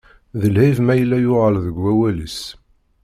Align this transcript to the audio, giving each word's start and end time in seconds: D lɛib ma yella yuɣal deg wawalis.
D 0.41 0.43
lɛib 0.53 0.77
ma 0.85 0.93
yella 0.95 1.17
yuɣal 1.19 1.55
deg 1.65 1.75
wawalis. 1.83 2.39